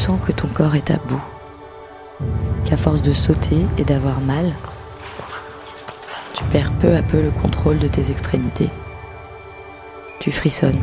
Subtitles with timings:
[0.00, 1.22] sens que ton corps est à bout,
[2.64, 4.54] qu'à force de sauter et d'avoir mal,
[6.32, 8.70] tu perds peu à peu le contrôle de tes extrémités.
[10.18, 10.82] Tu frissonnes,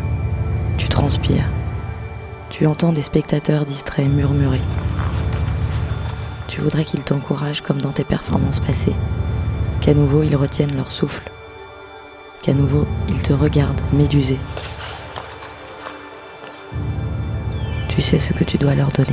[0.78, 1.48] tu transpires,
[2.52, 4.62] tu entends des spectateurs distraits murmurer.
[6.48, 8.96] Tu voudrais qu'ils t'encouragent comme dans tes performances passées,
[9.82, 11.32] qu'à nouveau ils retiennent leur souffle,
[12.44, 14.38] qu'à nouveau ils te regardent médusé.
[17.98, 19.10] Tu sais ce que tu dois leur donner.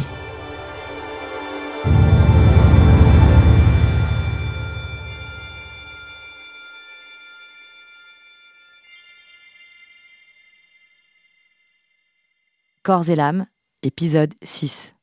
[12.82, 13.46] Corps et l'âme,
[13.82, 14.94] épisode 6.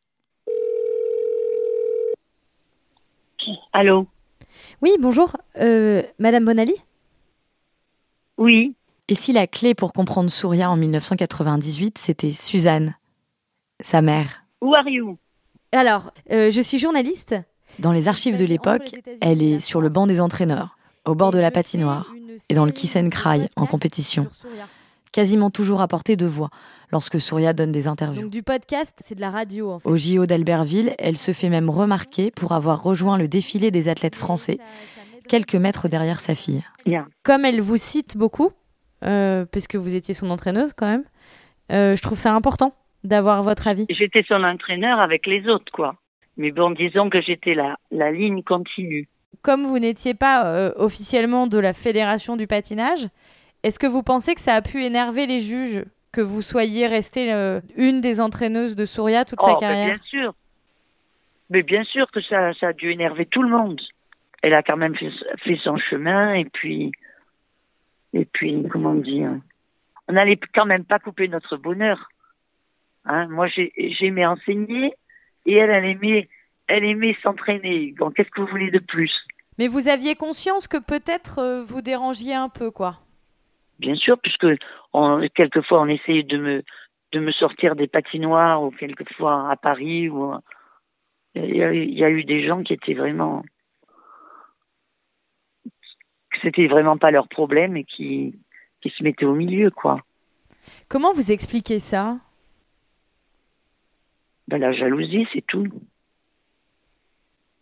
[3.73, 4.05] Allô
[4.83, 5.35] Oui, bonjour.
[5.59, 6.75] Euh, Madame Bonali
[8.37, 8.75] Oui,
[9.07, 12.93] Et si la clé pour comprendre Souria en 1998, c'était Suzanne,
[13.83, 15.17] sa mère who are you?
[15.71, 17.35] Alors, euh, je suis journaliste.
[17.79, 21.39] Dans les archives de l'époque, elle est sur le banc des entraîneurs, au bord de
[21.39, 22.13] la patinoire,
[22.49, 24.27] et dans le kiss and cry en compétition.
[25.11, 26.49] quasiment toujours à portée de voix
[26.91, 28.21] lorsque Souria donne des interviews.
[28.21, 29.89] Donc du podcast, c'est de la radio en fait.
[29.89, 34.15] Au JO d'Albertville, elle se fait même remarquer pour avoir rejoint le défilé des athlètes
[34.15, 34.57] français,
[35.27, 36.63] quelques mètres derrière sa fille.
[37.23, 38.51] Comme elle vous cite beaucoup,
[39.03, 41.03] euh, puisque vous étiez son entraîneuse quand même,
[41.71, 43.85] euh, je trouve ça important d'avoir votre avis.
[43.89, 45.95] J'étais son entraîneur avec les autres, quoi.
[46.37, 49.07] Mais bon, disons que j'étais la, la ligne continue.
[49.41, 53.07] Comme vous n'étiez pas euh, officiellement de la fédération du patinage,
[53.63, 57.33] est-ce que vous pensez que ça a pu énerver les juges que vous soyez restée
[57.33, 59.95] euh, une des entraîneuses de Souria toute sa oh, ben, carrière?
[59.95, 60.33] bien sûr.
[61.49, 63.79] Mais bien sûr que ça, ça a dû énerver tout le monde.
[64.41, 65.11] Elle a quand même fait,
[65.43, 66.91] fait son chemin et puis,
[68.13, 69.31] et puis, comment dire,
[70.07, 72.09] on n'allait quand même pas couper notre bonheur.
[73.05, 74.93] Hein, moi, j'ai- j'aimais enseigner
[75.45, 76.29] et elle, elle aimait,
[76.67, 77.93] elle aimait s'entraîner.
[77.97, 79.11] Donc, qu'est-ce que vous voulez de plus?
[79.57, 82.97] Mais vous aviez conscience que peut-être euh, vous dérangiez un peu, quoi.
[83.79, 84.45] Bien sûr, puisque
[84.93, 86.63] on, quelquefois on essayait de me
[87.13, 90.33] de me sortir des patinoires ou quelquefois à Paris ou
[91.35, 93.43] il y, a, il y a eu des gens qui étaient vraiment
[95.65, 98.39] que c'était vraiment pas leur problème et qui
[98.81, 99.99] qui se mettaient au milieu quoi.
[100.87, 102.17] Comment vous expliquez ça?
[104.51, 105.67] Ben, la jalousie c'est tout.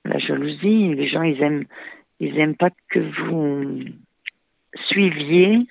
[0.05, 1.65] La jalousie, les gens ils aiment
[2.19, 3.79] ils aiment pas que vous
[4.87, 5.67] suiviez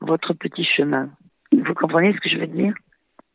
[0.00, 1.10] votre petit chemin.
[1.52, 2.74] Vous comprenez ce que je veux dire?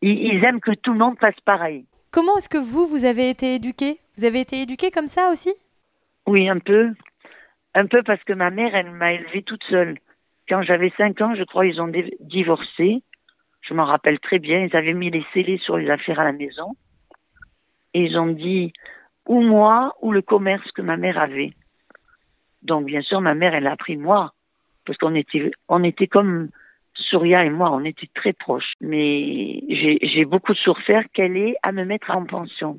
[0.02, 1.86] Ils, ils aiment que tout le monde fasse pareil.
[2.12, 3.98] Comment est-ce que vous, vous avez été éduqué?
[4.18, 5.54] Vous avez été éduqué comme ça aussi?
[6.28, 6.94] Oui, un peu.
[7.74, 9.98] Un peu parce que ma mère, elle m'a élevée toute seule.
[10.50, 13.04] Quand j'avais cinq ans, je crois, ils ont divorcé.
[13.62, 14.66] Je m'en rappelle très bien.
[14.66, 16.76] Ils avaient mis les scellés sur les affaires à la maison.
[17.96, 18.74] Et ils ont dit
[19.26, 21.54] ou moi ou le commerce que ma mère avait.
[22.62, 24.34] Donc, bien sûr, ma mère, elle a pris moi.
[24.86, 26.50] Parce qu'on était, on était comme
[26.94, 28.74] Souria et moi, on était très proches.
[28.82, 32.76] Mais j'ai beaucoup souffert qu'elle ait à me mettre en pension.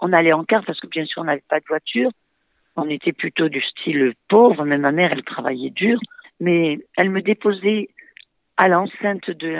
[0.00, 2.10] On allait en car parce que, bien sûr, on n'avait pas de voiture.
[2.76, 5.98] On était plutôt du style pauvre, mais ma mère, elle travaillait dur.
[6.40, 7.88] Mais elle me déposait
[8.58, 9.56] à l'enceinte de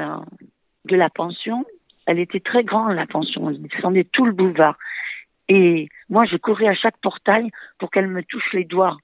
[0.84, 1.64] de la pension.
[2.06, 3.50] Elle était très grande, la pension.
[3.50, 4.78] Elle descendait tout le boulevard.
[5.48, 8.96] Et moi, je courais à chaque portail pour qu'elle me touche les doigts.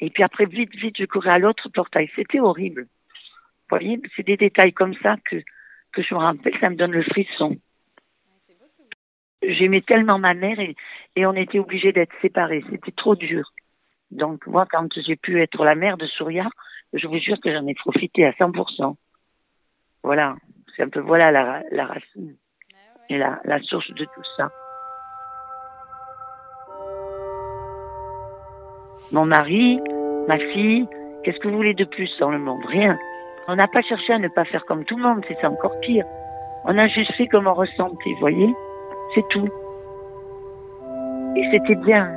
[0.00, 2.10] Et puis après, vite, vite, je courais à l'autre portail.
[2.16, 2.82] C'était horrible.
[2.82, 5.36] Vous voyez, c'est des détails comme ça que,
[5.92, 7.56] que je me rappelle, ça me donne le frisson.
[9.42, 10.76] J'aimais tellement ma mère et,
[11.16, 12.64] et on était obligés d'être séparés.
[12.70, 13.52] C'était trop dur.
[14.10, 16.48] Donc, moi, quand j'ai pu être la mère de Souria,
[16.92, 18.96] je vous jure que j'en ai profité à 100%.
[20.02, 20.36] Voilà.
[20.76, 22.36] C'est un peu, voilà la, la racine
[23.08, 24.50] et la, la source de tout ça.
[29.12, 29.80] mon mari,
[30.28, 30.86] ma fille.
[31.22, 32.64] Qu'est-ce que vous voulez de plus dans le monde?
[32.66, 32.96] Rien.
[33.48, 36.04] On n'a pas cherché à ne pas faire comme tout le monde, c'est encore pire.
[36.64, 38.54] On a juste fait comme on ressentait, vous voyez?
[39.14, 39.48] C'est tout.
[41.36, 42.10] Et c'était bien.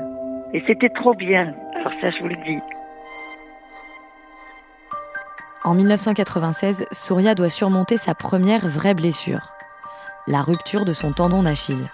[0.54, 1.54] Et c'était trop bien.
[1.76, 2.60] Alors ça, je vous le dis.
[5.66, 9.54] En 1996, Souria doit surmonter sa première vraie blessure,
[10.28, 11.90] la rupture de son tendon d'Achille.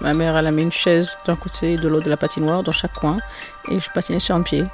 [0.00, 2.62] Ma mère, elle a mis une chaise d'un côté et de l'autre de la patinoire,
[2.62, 3.18] dans chaque coin,
[3.70, 4.64] et je patinais sur un pied.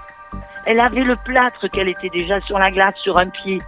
[0.67, 3.61] Elle avait le plâtre qu'elle était déjà sur la glace sur un pied.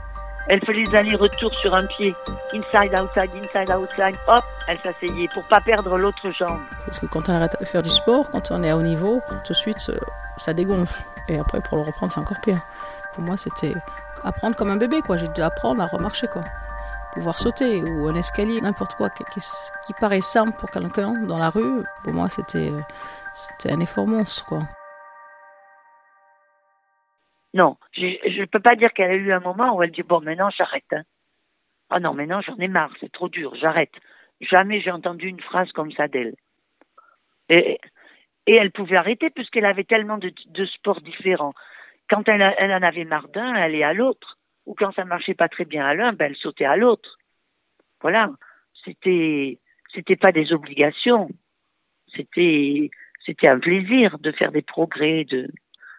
[0.47, 2.15] Elle fait les allers-retours sur un pied.
[2.55, 4.17] Inside, outside, inside, outside.
[4.29, 6.61] Hop, elle s'asseyait pour pas perdre l'autre jambe.
[6.87, 9.21] Parce que quand on arrête de faire du sport, quand on est à haut niveau,
[9.45, 9.91] tout de suite,
[10.37, 11.03] ça dégonfle.
[11.29, 12.61] Et après, pour le reprendre, c'est encore pire.
[13.15, 13.75] Pour moi, c'était
[14.25, 15.17] apprendre comme un bébé, quoi.
[15.17, 16.43] J'ai dû apprendre à remarcher, quoi.
[17.13, 21.49] Pouvoir sauter ou un escalier, n'importe quoi qui, qui, paraît simple pour quelqu'un dans la
[21.49, 21.83] rue.
[22.05, 22.71] Pour moi, c'était
[23.33, 24.55] c'était un effort monstre.
[27.53, 30.21] Non, je ne peux pas dire qu'elle a eu un moment où elle dit bon
[30.21, 30.93] maintenant j'arrête.
[30.93, 31.03] Hein.
[31.91, 33.93] Ah non, maintenant j'en ai marre, c'est trop dur, j'arrête.
[34.41, 36.35] Jamais j'ai entendu une phrase comme ça d'elle.
[37.49, 37.81] Et,
[38.47, 41.55] et elle pouvait arrêter puisqu'elle avait tellement de sports différents.
[42.11, 44.37] Quand elle, en avait marre d'un, elle allait à l'autre.
[44.67, 47.19] Ou quand ça marchait pas très bien à l'un, ben elle sautait à l'autre.
[48.03, 48.31] Voilà.
[48.85, 49.59] C'était,
[49.95, 51.31] c'était pas des obligations.
[52.15, 52.91] C'était,
[53.25, 55.49] c'était un plaisir de faire des progrès, de,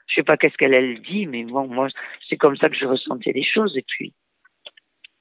[0.07, 1.87] je sais pas qu'est-ce qu'elle elle dit, mais bon, moi,
[2.29, 4.13] c'est comme ça que je ressentais les choses, et puis,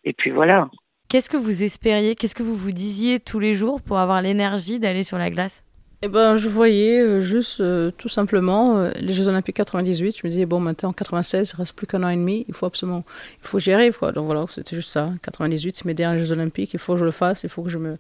[0.03, 0.69] et puis voilà.
[1.09, 4.79] Qu'est-ce que vous espériez, qu'est-ce que vous vous disiez tous les jours pour avoir l'énergie
[4.81, 5.63] d'aller sur la glace?
[6.03, 10.17] Eh ben, je voyais euh, juste euh, tout simplement euh, les Jeux Olympiques 98.
[10.17, 12.47] Je me disais bon, maintenant en 96, il reste plus qu'un an et demi.
[12.49, 13.05] Il faut absolument,
[13.43, 14.11] il faut arrive quoi.
[14.13, 15.13] Donc voilà, c'était juste ça.
[15.23, 16.73] 98, c'est mes derniers Jeux Olympiques.
[16.73, 17.43] Il faut que je le fasse.
[17.43, 17.99] Il faut que je me,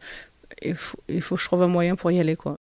[0.63, 2.57] il faut, il faut que je trouve un moyen pour y aller quoi.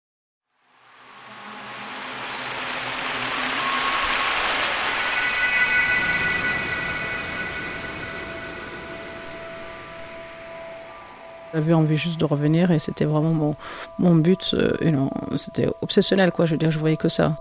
[11.54, 13.54] J'avais envie juste de revenir et c'était vraiment mon,
[14.00, 14.56] mon but.
[14.58, 15.06] Euh,
[15.36, 16.46] c'était obsessionnel, quoi.
[16.46, 17.36] Je veux dire, je voyais que ça.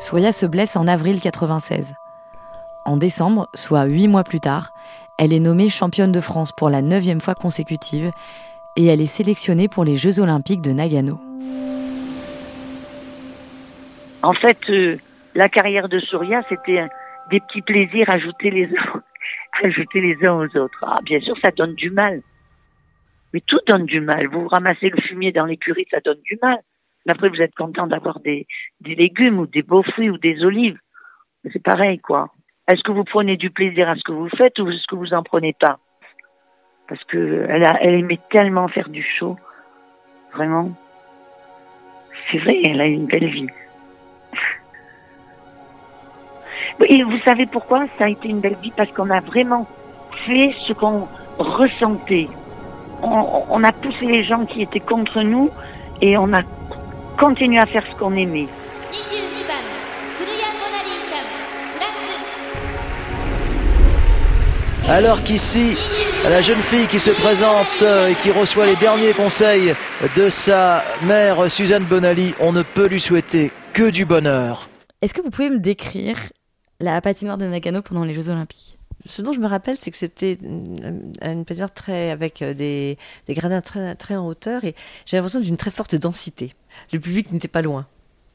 [0.00, 1.94] Soya se blesse en avril 96.
[2.84, 4.72] En décembre, soit huit mois plus tard,
[5.16, 8.10] elle est nommée championne de France pour la neuvième fois consécutive
[8.76, 11.20] et elle est sélectionnée pour les Jeux olympiques de Nagano.
[14.24, 14.96] En fait, euh,
[15.36, 16.84] la carrière de Souria, c'était
[17.30, 19.02] des petits plaisirs ajoutés les uns
[19.62, 20.78] ajouter les uns aux autres.
[20.82, 22.22] Ah, bien sûr, ça donne du mal.
[23.32, 24.26] Mais tout donne du mal.
[24.28, 26.58] Vous ramassez le fumier dans l'écurie, ça donne du mal.
[27.06, 28.46] Mais après, vous êtes content d'avoir des,
[28.80, 30.78] des légumes ou des beaux fruits ou des olives.
[31.52, 32.30] C'est pareil, quoi.
[32.70, 35.12] Est-ce que vous prenez du plaisir à ce que vous faites ou est-ce que vous
[35.12, 35.78] en prenez pas?
[36.88, 39.36] Parce que elle, a, elle aimait tellement faire du show.
[40.32, 40.70] Vraiment.
[42.30, 43.48] C'est vrai, elle a une belle vie.
[46.80, 48.72] Et vous savez pourquoi ça a été une belle vie?
[48.76, 49.66] Parce qu'on a vraiment
[50.26, 51.06] fait ce qu'on
[51.38, 52.28] ressentait.
[53.02, 55.50] On, a poussé les gens qui étaient contre nous
[56.00, 56.40] et on a
[57.18, 58.48] continué à faire ce qu'on aimait.
[64.88, 65.76] Alors qu'ici,
[66.24, 69.74] la jeune fille qui se présente euh, et qui reçoit les derniers conseils
[70.14, 74.68] de sa mère Suzanne Bonali, on ne peut lui souhaiter que du bonheur.
[75.00, 76.18] Est-ce que vous pouvez me décrire
[76.80, 79.96] la patinoire de Nagano pendant les Jeux Olympiques ce dont je me rappelle, c'est que
[79.96, 84.74] c'était une patinoire très, avec euh, des, des gradins très, très en hauteur et
[85.06, 86.54] j'avais l'impression d'une très forte densité.
[86.92, 87.86] Le public n'était pas loin.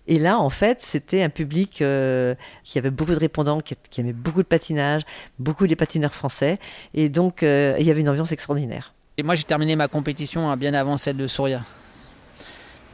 [0.07, 4.13] Et là, en fait, c'était un public euh, qui avait beaucoup de répondants, qui, aimait
[4.13, 5.03] beaucoup de patinage,
[5.37, 6.57] beaucoup des patineurs français.
[6.95, 8.93] Et donc, euh, il y avait une ambiance extraordinaire.
[9.17, 11.61] Et moi, j'ai terminé ma compétition hein, bien avant celle de Souria.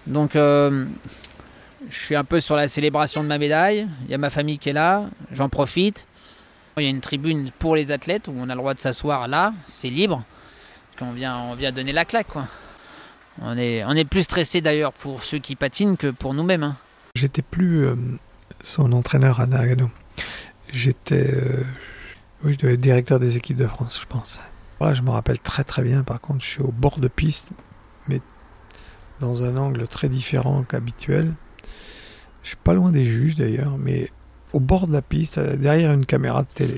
[0.08, 0.36] Donc,
[1.90, 3.88] je suis un peu sur la célébration de ma médaille.
[4.06, 5.10] Il y a ma famille qui est là.
[5.32, 6.06] J'en profite.
[6.78, 9.28] Il y a une tribune pour les athlètes où on a le droit de s'asseoir
[9.28, 9.54] là.
[9.66, 10.24] C'est libre.
[11.00, 12.28] Qu'on vient, on vient donner la claque.
[12.28, 12.48] Quoi.
[13.42, 16.64] On, est, on est plus stressé d'ailleurs pour ceux qui patinent que pour nous-mêmes.
[16.64, 16.76] Hein.
[17.16, 17.96] J'étais plus euh,
[18.64, 19.90] son entraîneur à Nagano.
[20.72, 21.34] J'étais.
[21.34, 21.64] Euh,
[22.44, 24.40] oui, je devais être directeur des équipes de France, je pense.
[24.94, 26.04] je me rappelle très très bien.
[26.04, 27.50] Par contre, je suis au bord de piste,
[28.08, 28.22] mais
[29.20, 31.34] dans un angle très différent qu'habituel.
[32.44, 34.10] Je suis pas loin des juges d'ailleurs, mais
[34.54, 36.76] au bord de la piste, derrière une caméra de télé.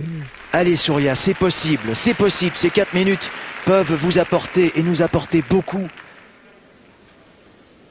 [0.53, 2.55] Allez Souria, c'est possible, c'est possible.
[2.55, 3.31] Ces 4 minutes
[3.65, 5.87] peuvent vous apporter et nous apporter beaucoup.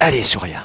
[0.01, 0.65] Allez Souria.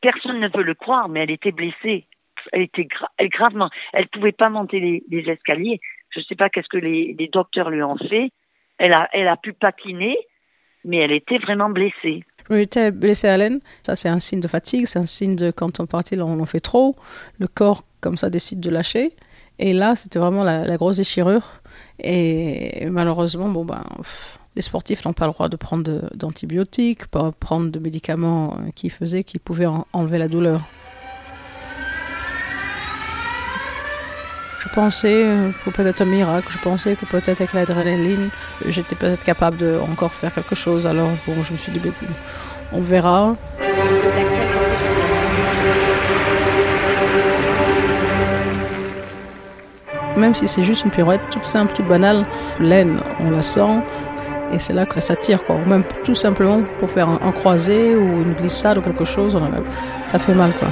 [0.00, 2.06] Personne ne veut le croire, mais elle était blessée.
[2.52, 2.88] Elle était
[3.18, 3.70] elle, gravement.
[3.92, 5.80] Elle pouvait pas monter les, escaliers.
[6.10, 8.30] Je sais pas qu'est-ce que les, docteurs lui ont fait.
[8.78, 10.16] Elle a, elle a pu patiner,
[10.84, 12.24] mais elle était vraiment blessée.
[12.50, 13.60] J'étais blessée à laine.
[13.82, 14.86] Ça, c'est un signe de fatigue.
[14.86, 16.96] C'est un signe de quand on partit, on en fait trop.
[17.38, 19.12] Le corps, comme ça, décide de lâcher.
[19.58, 21.46] Et là, c'était vraiment la, la, grosse déchirure.
[22.02, 23.84] Et malheureusement, bon, ben.
[24.56, 28.90] Les sportifs n'ont pas le droit de prendre d'antibiotiques, pas prendre de médicaments euh, qui
[28.90, 30.62] faisaient, qui pouvaient enlever la douleur.
[34.58, 38.30] Je pensais euh, que peut-être un miracle, je pensais que peut-être avec l'adrénaline,
[38.66, 40.84] j'étais peut-être capable de encore faire quelque chose.
[40.84, 41.92] Alors bon, je me suis dit, ben,
[42.72, 43.36] on verra.
[50.16, 52.26] Même si c'est juste une pirouette toute simple, toute banale,
[52.58, 53.80] laine, on la sent,
[54.52, 55.56] et c'est là que ça tire, quoi.
[55.56, 59.38] Ou même tout simplement pour faire un, croisé ou une glissade ou quelque chose,
[60.06, 60.68] ça fait mal, quoi.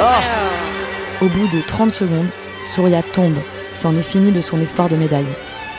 [0.00, 1.24] Oh.
[1.24, 2.28] Au bout de 30 secondes,
[2.62, 3.38] Souria tombe.
[3.72, 5.26] C'en est fini de son espoir de médaille.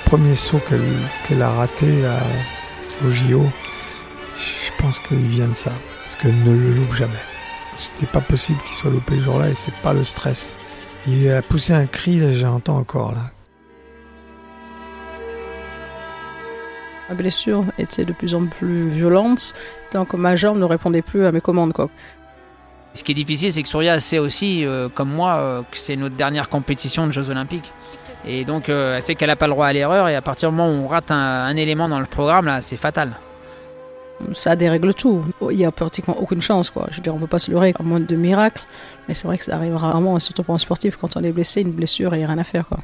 [0.05, 2.19] Premier saut qu'elle a raté là,
[3.05, 3.47] au JO,
[4.35, 5.71] je pense qu'il vient de ça.
[5.99, 7.13] Parce qu'elle ne le loupe jamais.
[7.75, 10.53] C'était pas possible qu'il soit loupé ce jour-là et c'est pas le stress.
[11.05, 13.31] Il a poussé un cri, j'entends encore là.
[17.09, 19.53] Ma blessure était de plus en plus violente,
[19.93, 21.73] donc ma jambe ne répondait plus à mes commandes.
[21.73, 21.89] Quoi.
[22.93, 25.95] Ce qui est difficile, c'est que Surya sait aussi, euh, comme moi, euh, que c'est
[25.95, 27.71] notre dernière compétition de Jeux Olympiques.
[28.25, 30.49] Et donc, euh, elle sait qu'elle n'a pas le droit à l'erreur, et à partir
[30.49, 33.11] du moment où on rate un, élément dans le programme, là, c'est fatal.
[34.33, 35.23] Ça dérègle tout.
[35.51, 36.71] Il n'y a pratiquement aucune chance.
[36.71, 36.87] Quoi.
[36.89, 38.63] Je veux dire, on ne peut pas se leurrer à moins de miracles,
[39.07, 41.61] mais c'est vrai que ça arrive rarement, surtout pour un sportif, quand on est blessé,
[41.61, 42.67] une blessure, il n'y a rien à faire.
[42.67, 42.79] Quoi.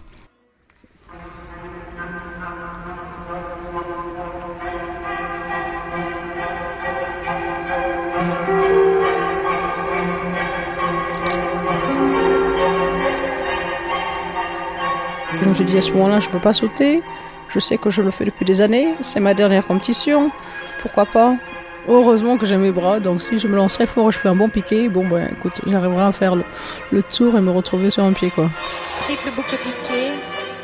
[15.42, 17.02] Je me suis dit à ce moment-là, je ne peux pas sauter.
[17.50, 18.90] Je sais que je le fais depuis des années.
[19.02, 20.32] C'est ma dernière compétition.
[20.82, 21.36] Pourquoi pas?
[21.88, 24.36] Heureusement que j'ai mes bras, donc si je me lancerais fort et je fais un
[24.36, 28.13] bon piqué, bon ben écoute, j'arriverai à faire le, tour et me retrouver sur un
[28.13, 28.50] pied quoi.
[29.04, 30.13] Triple boucle piqué.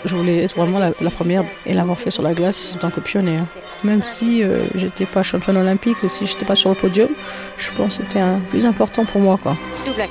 [0.05, 3.01] Je voulais être vraiment la, première et l'avoir fait sur la glace en tant que
[3.01, 3.43] pionnière.
[3.83, 7.09] Même si euh, j'étais pas championne olympique, si j'étais pas sur le podium,
[7.57, 9.57] je pense que c'était un plus important pour moi quoi.
[9.85, 10.01] Double.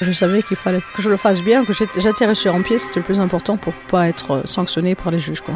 [0.00, 3.00] Je savais qu'il fallait que je le fasse bien, que j'atterrisse sur un pied, c'était
[3.00, 5.42] le plus important pour pas être sanctionné par les juges.
[5.42, 5.54] Quoi.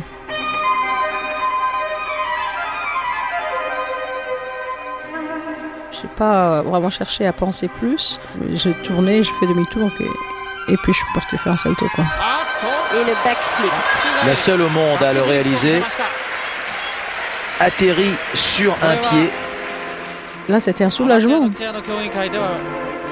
[5.93, 8.21] J'ai pas vraiment cherché à penser plus.
[8.53, 9.91] J'ai tourné, j'ai fait demi-tour
[10.69, 11.89] et, puis je suis parti faire un salto.
[11.95, 12.05] Quoi.
[12.93, 13.73] Et le backflip.
[14.27, 15.81] La seule au monde à le réaliser.
[17.61, 19.31] Atterri sur un pied.
[20.51, 21.49] Là, c'était un soulagement.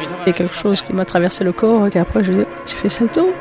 [0.03, 3.33] Il y a quelque chose qui m'a traversé le corps et après j'ai fait salto.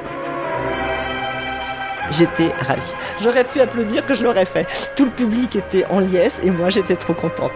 [2.12, 2.94] J'étais ravie.
[3.22, 4.68] J'aurais pu applaudir que je l'aurais fait.
[4.98, 7.54] Tout le public était en liesse et moi j'étais trop contente.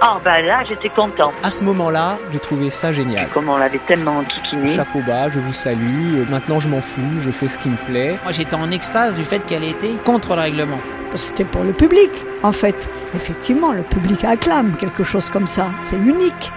[0.00, 1.32] Ah bah là j'étais contente.
[1.42, 3.28] À ce moment-là, j'ai trouvé ça génial.
[3.32, 4.74] Comme on l'avait tellement kikiné.
[4.74, 6.28] Chapeau bas, je vous salue.
[6.28, 8.18] Maintenant je m'en fous, je fais ce qui me plaît.
[8.24, 10.78] Moi j'étais en extase du fait qu'elle était contre le règlement.
[11.14, 12.10] C'était pour le public
[12.42, 12.90] en fait.
[13.14, 15.68] Effectivement, le public acclame quelque chose comme ça.
[15.84, 16.52] C'est unique.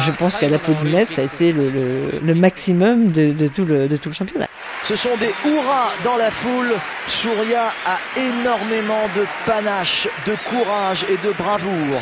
[0.00, 4.14] Je pense qu'à l'applaudimètre, ça a été le, maximum de, tout le, de tout le
[4.14, 4.46] championnat.
[4.88, 6.74] Ce sont des hurrahs dans la foule.
[7.22, 12.00] Souria a énormément de panache, de courage et de bravoure.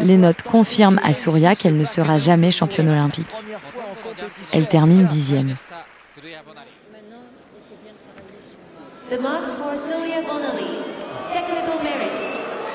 [0.00, 3.34] Les notes confirment à Souria qu'elle ne sera jamais championne olympique.
[4.52, 5.54] Elle termine dixième.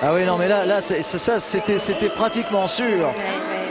[0.02, 3.14] Ah oui, non, mais là, là ça, c'était pratiquement sûr.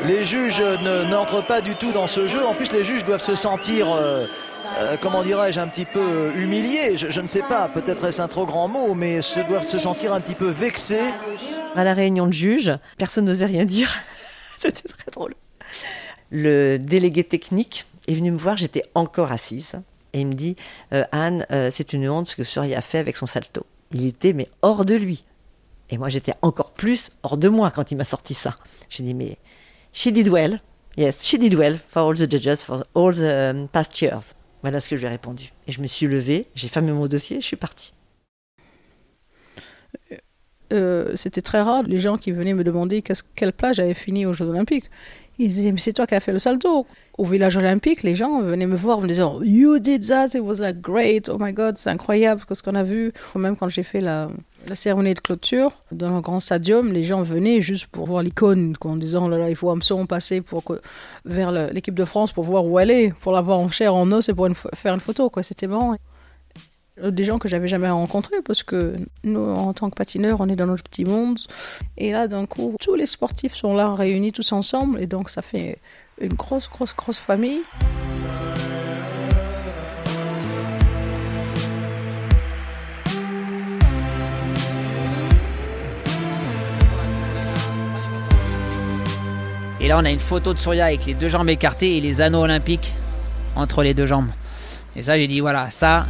[0.05, 2.45] Les juges n'entrent pas du tout dans ce jeu.
[2.45, 4.27] En plus, les juges doivent se sentir, euh,
[4.79, 6.97] euh, comment dirais-je, un petit peu humiliés.
[6.97, 10.15] Je, ne sais pas, peut-être est-ce un trop grand mot, mais se doivent se sentir
[10.15, 11.11] un petit peu vexés.
[11.75, 13.95] À la réunion de juges, personne n'osait rien dire.
[14.59, 15.35] c'était très drôle.
[16.31, 19.81] Le délégué technique est venu me voir, j'étais encore assise.
[20.15, 20.57] Et il me dit,
[20.93, 23.67] euh, Anne, c'est une honte ce que Surya a fait avec son salto.
[23.93, 25.25] Il était mais hors de lui.
[25.91, 28.57] Et moi, j'étais encore plus hors de moi quand il m'a sorti ça.
[28.89, 29.39] Je dit, mais
[29.93, 30.61] she did well.
[30.97, 34.35] Yes, she did well for all the judges, for all the um, past years.
[34.63, 35.53] Voilà ce que je lui ai répondu.
[35.67, 37.93] Et je me suis levée, j'ai fermé mon dossier, je suis partie.
[40.73, 43.03] Euh, c'était très rare les gens qui venaient me demander
[43.35, 44.87] quelle place j'avais fini aux Jeux Olympiques.
[45.39, 46.87] Ils disaient, mais c'est toi qui as fait le salto.
[47.19, 50.41] Au village olympique, les gens venaient me voir en me disant, You did that, it
[50.41, 53.13] was like great, oh my god, c'est incroyable ce qu'on a vu.
[53.35, 54.29] Même quand j'ai fait la,
[54.67, 58.75] la cérémonie de clôture dans le grand stadium, les gens venaient juste pour voir l'icône,
[58.81, 60.63] en disant, là là, il faut absolument passer pour
[61.25, 64.11] vers l'équipe de France pour voir où elle est, pour la voir en chair, en
[64.13, 65.31] os et pour faire une photo.
[65.43, 65.97] C'était marrant.
[67.03, 68.95] Euh, Des gens que j'avais jamais rencontrés parce que
[69.25, 71.39] nous, en tant que patineurs, on est dans notre petit monde.
[71.97, 75.43] Et là, d'un coup, tous les sportifs sont là réunis tous ensemble et donc ça
[75.43, 75.79] fait
[76.21, 77.63] une grosse, grosse, grosse famille.
[89.85, 92.23] Et là, on a une photo de Surya avec les deux jambes écartées et les
[92.23, 92.95] anneaux olympiques
[93.55, 94.31] entre les deux jambes.
[94.97, 96.07] Et ça, j'ai dit, voilà, ça,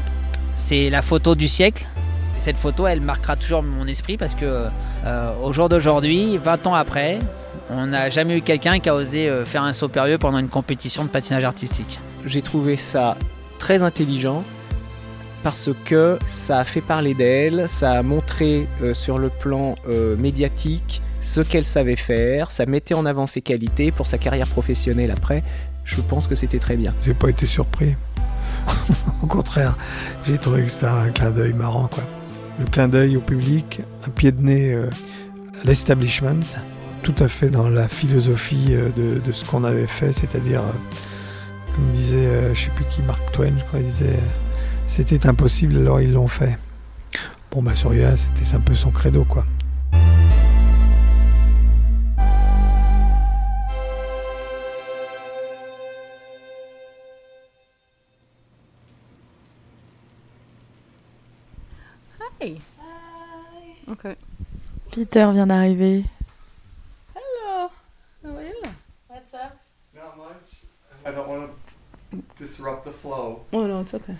[0.54, 1.88] c'est la photo du siècle.
[2.36, 4.44] Et cette photo, elle marquera toujours mon esprit parce que
[5.04, 7.18] euh, au jour d'aujourd'hui, 20 ans après,
[7.68, 10.48] on n'a jamais eu quelqu'un qui a osé euh, faire un saut périlleux pendant une
[10.48, 11.98] compétition de patinage artistique.
[12.26, 13.16] J'ai trouvé ça
[13.58, 14.44] très intelligent
[15.42, 19.74] parce que ça a fait parler d'elle, ça a montré euh, sur le plan
[20.16, 25.10] médiatique ce qu'elle savait faire, ça mettait en avant ses qualités pour sa carrière professionnelle
[25.10, 25.42] après.
[25.84, 26.92] Je pense que c'était très bien.
[27.04, 27.96] J'ai pas été surpris.
[29.22, 29.74] Au contraire,
[30.26, 32.04] j'ai trouvé que c'était un clin d'œil marrant, quoi.
[32.60, 34.90] Le clin d'œil au public, un pied de nez euh,
[35.62, 36.44] à l'establishment,
[37.02, 41.90] tout à fait dans la philosophie euh, de, ce qu'on avait fait, c'est-à-dire, euh, comme
[41.92, 44.20] disait, je sais plus qui, Mark Twain, je crois, il disait,
[44.86, 46.58] c'était impossible, alors ils l'ont fait.
[47.50, 49.44] Bon, bah, c'était un peu son credo, quoi.
[64.94, 66.04] Peter vient d'arriver.
[67.16, 67.68] Hello.
[68.22, 68.54] How are you?
[69.08, 69.58] What's up?
[69.92, 70.62] Not much.
[71.04, 71.50] I don't want
[72.12, 73.40] to disrupt the flow.
[73.52, 74.14] Oh no, it's okay.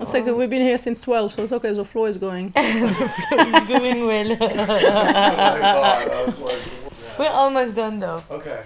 [0.00, 1.72] It's like we've been here since 12, so it's okay.
[1.72, 2.52] The flow is going.
[2.56, 4.36] It's going well.
[7.18, 8.22] We're almost done though.
[8.30, 8.60] Okay.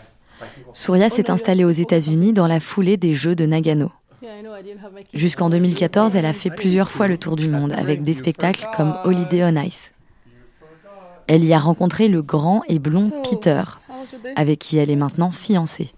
[0.75, 3.91] Surya s'est installée aux États-Unis dans la foulée des Jeux de Nagano.
[5.15, 8.95] Jusqu'en 2014, elle a fait plusieurs fois le tour du monde avec des spectacles comme
[9.05, 9.92] Holiday on Ice.
[11.35, 13.63] Elle y a rencontré le grand et blond Peter,
[14.37, 15.91] avec qui elle est maintenant fiancée.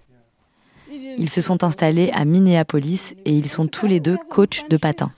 [1.17, 5.11] Ils se sont installés à Minneapolis et ils sont tous les deux coachs de patin.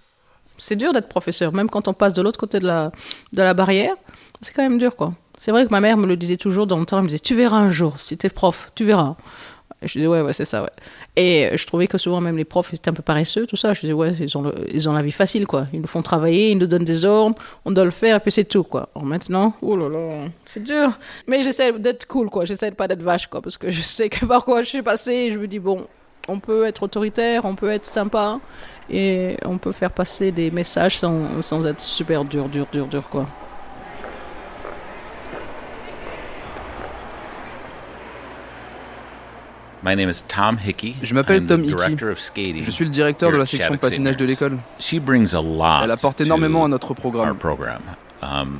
[0.57, 2.91] C'est dur d'être professeur, même quand on passe de l'autre côté de la,
[3.33, 3.93] de la barrière.
[4.41, 5.13] C'est quand même dur, quoi.
[5.37, 6.97] C'est vrai que ma mère me le disait toujours dans le temps.
[6.97, 9.17] Elle me disait Tu verras un jour, si t'es prof, tu verras.
[9.81, 10.69] Je disais Ouais, ouais, c'est ça, ouais.
[11.15, 13.73] Et je trouvais que souvent, même les profs étaient un peu paresseux, tout ça.
[13.73, 15.67] Je disais Ouais, ils ont, ils ont la vie facile, quoi.
[15.73, 17.35] Ils nous font travailler, ils nous donnent des ordres,
[17.65, 18.89] on doit le faire, et puis c'est tout, quoi.
[18.95, 20.97] Alors maintenant, oh là là, c'est dur.
[21.27, 22.45] Mais j'essaie d'être cool, quoi.
[22.45, 24.81] J'essaie de pas d'être vache, quoi, parce que je sais que par quoi je suis
[24.81, 25.85] passée, je me dis Bon,
[26.27, 28.39] on peut être autoritaire, on peut être sympa,
[28.89, 33.07] et on peut faire passer des messages sans, sans être super dur, dur, dur, dur,
[33.09, 33.27] quoi.
[39.87, 40.97] My name is Tom Hickey.
[41.01, 42.61] Je m'appelle Tom Hickey.
[42.61, 44.57] Je suis le directeur de la section Shattuck patinage de l'école.
[44.79, 47.37] She brings a lot Elle apporte énormément à notre our programme.
[47.37, 47.81] program.
[48.21, 48.59] Um,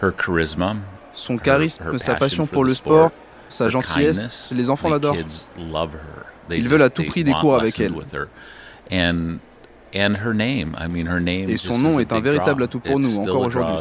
[0.00, 0.76] her charisma,
[1.12, 3.10] Son her- charisme, sa passion pour le sport,
[3.48, 5.16] sa gentillesse, kindness, les enfants l'adorent.
[6.50, 7.92] Ils veulent à tout prix des cours avec elle.
[7.92, 8.28] with her.
[8.92, 9.38] And
[9.92, 12.66] and her name, I mean her name Et son nom est un véritable draw.
[12.66, 13.74] atout pour nous, encore aujourd'hui.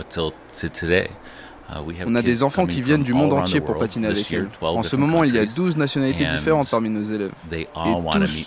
[1.69, 4.49] Uh, On a des enfants qui viennent du monde entier pour patiner avec elle.
[4.61, 5.55] 12 En ce moment, il y a countries.
[5.55, 7.31] 12 nationalités différentes parmi nos élèves.
[7.49, 7.67] They Et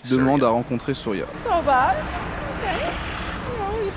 [0.03, 1.25] tous demandent à rencontrer Surya.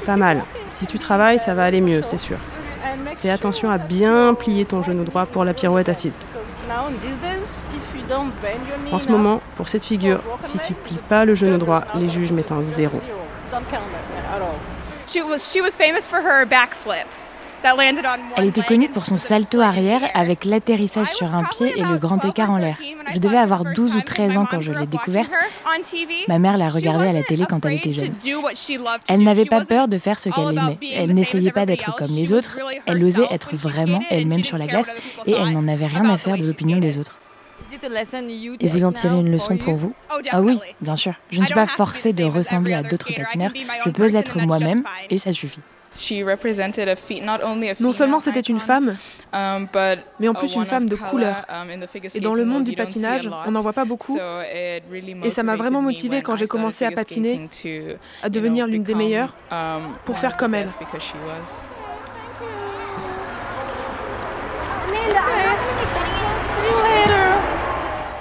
[0.06, 0.44] Pas mal.
[0.70, 2.38] Si tu travailles, ça va aller mieux, c'est sûr.
[3.18, 6.18] Fais attention à bien plier ton genou droit pour la pirouette assise.
[8.92, 12.32] En ce moment, pour cette figure, si tu plies pas le genou droit, les juges
[12.32, 13.00] mettent un zéro.
[15.08, 17.08] She was she was famous for her backflip
[18.38, 22.24] Elle était connue pour son salto arrière avec l'atterrissage sur un pied et le grand
[22.24, 22.80] écart en l'air.
[23.14, 25.32] Je devais avoir 12 ou 13 ans quand je l'ai découverte.
[25.66, 26.14] on TV.
[26.28, 28.14] Ma mère la regardait à la télé quand elle était jeune.
[29.08, 30.78] Elle n'avait pas peur de faire ce qu'elle aimait.
[30.94, 32.58] Elle n'essayait pas d'être comme les autres.
[32.86, 34.92] Elle osait être vraiment elle-même sur la glace
[35.26, 37.18] et elle n'en avait rien à faire de l'opinion des autres.
[38.60, 39.94] Et vous en tirez une leçon pour vous?
[40.32, 41.14] Ah oui, bien sûr.
[41.30, 43.52] Je ne suis pas forcée de ressembler à d'autres patineurs.
[43.86, 45.60] Je peux être moi-même et ça suffit.
[47.80, 48.96] Non seulement c'était une femme,
[49.34, 51.46] mais en plus une femme de couleur.
[52.14, 54.18] Et dans le monde du patinage, on n'en voit pas beaucoup.
[54.52, 57.44] Et ça m'a vraiment motivée quand j'ai commencé à patiner,
[58.24, 59.36] à devenir l'une des meilleures,
[60.06, 60.70] pour faire comme elle.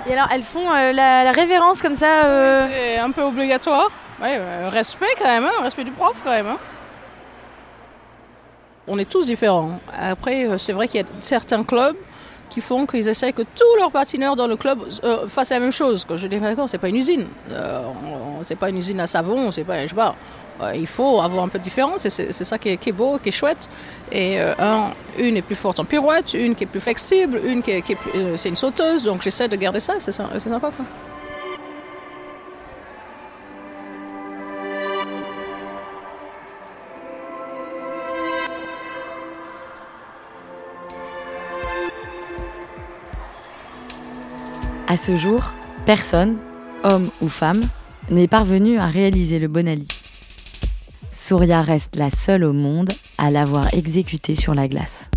[0.07, 3.91] Et alors, elles font la, la, révérence comme ça C'est un peu obligatoire.
[4.23, 6.47] Ouais, respect quand même, hein, respect du prof quand même.
[6.47, 6.59] Hein.
[8.89, 9.81] On est tous différents.
[9.93, 11.97] Après, c'est vrai qu'il y a certains clubs
[12.49, 15.73] qui font qu'ils essayent que tous leurs patineurs dans le club euh, fassent la même
[15.73, 16.07] chose.
[16.15, 17.27] je dis, d'accord, c'est pas une usine.
[17.51, 17.83] Euh,
[18.43, 20.15] c'est pas une usine à savon, c'est pas, je sais pas.
[20.61, 23.33] Euh, il faut avoir un peu de différence c'est ça qui est, beau, qui est
[23.33, 23.69] chouette.
[24.11, 27.73] Et un, une est plus forte en pirouette, une qui est plus flexible, une qui
[27.73, 27.99] est, qui est
[28.37, 29.05] c'est une sauteuse.
[29.05, 30.85] Donc j'essaie de garder ça, c'est sympa quoi.
[44.91, 45.53] À ce jour,
[45.85, 46.39] personne,
[46.83, 47.61] homme ou femme,
[48.09, 49.87] n'est parvenu à réaliser le Bonali.
[51.13, 55.11] Souria reste la seule au monde à l'avoir exécuté sur la glace.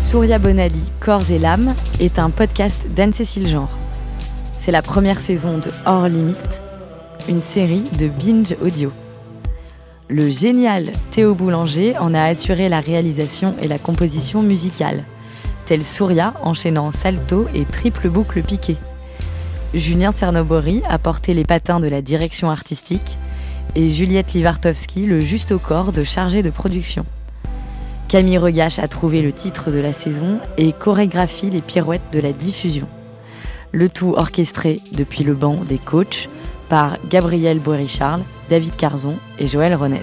[0.00, 3.70] Souria Bonali, Corps et l'âme est un podcast d'Anne-Cécile Genre.
[4.58, 6.63] C'est la première saison de Hors Limite
[7.28, 8.92] une série de binge audio.
[10.08, 15.04] Le génial Théo Boulanger en a assuré la réalisation et la composition musicale,
[15.64, 18.76] tel Souria enchaînant salto et triple boucle piquée.
[19.72, 23.18] Julien Cernobori a porté les patins de la direction artistique
[23.74, 27.06] et Juliette Livartowski le juste au corps de chargé de production.
[28.08, 32.32] Camille Regache a trouvé le titre de la saison et chorégraphie les pirouettes de la
[32.32, 32.86] diffusion.
[33.72, 36.28] Le tout orchestré depuis le banc des coachs,
[36.68, 40.02] par Gabriel Bory-Charles, David Carzon et Joël Renez.